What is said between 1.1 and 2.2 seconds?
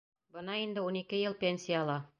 йыл пенсияла!